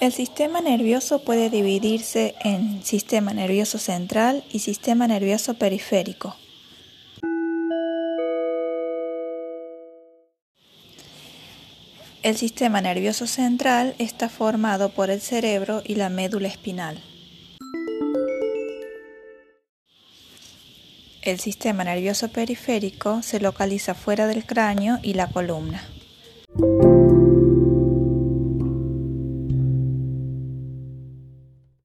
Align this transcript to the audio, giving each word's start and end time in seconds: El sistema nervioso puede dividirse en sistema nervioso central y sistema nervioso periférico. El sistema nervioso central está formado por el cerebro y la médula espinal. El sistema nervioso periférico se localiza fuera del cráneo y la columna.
El 0.00 0.12
sistema 0.12 0.60
nervioso 0.60 1.24
puede 1.24 1.50
dividirse 1.50 2.36
en 2.44 2.84
sistema 2.84 3.32
nervioso 3.32 3.78
central 3.78 4.44
y 4.48 4.60
sistema 4.60 5.08
nervioso 5.08 5.54
periférico. 5.54 6.36
El 12.22 12.36
sistema 12.36 12.80
nervioso 12.80 13.26
central 13.26 13.96
está 13.98 14.28
formado 14.28 14.90
por 14.90 15.10
el 15.10 15.20
cerebro 15.20 15.82
y 15.84 15.96
la 15.96 16.10
médula 16.10 16.46
espinal. 16.46 17.02
El 21.22 21.40
sistema 21.40 21.82
nervioso 21.82 22.28
periférico 22.28 23.22
se 23.22 23.40
localiza 23.40 23.94
fuera 23.94 24.28
del 24.28 24.46
cráneo 24.46 25.00
y 25.02 25.14
la 25.14 25.26
columna. 25.26 25.82